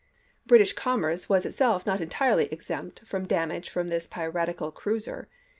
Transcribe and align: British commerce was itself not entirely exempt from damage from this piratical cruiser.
British 0.47 0.73
commerce 0.73 1.29
was 1.29 1.45
itself 1.45 1.85
not 1.85 2.01
entirely 2.01 2.45
exempt 2.45 3.01
from 3.05 3.27
damage 3.27 3.69
from 3.69 3.87
this 3.87 4.07
piratical 4.07 4.71
cruiser. 4.71 5.29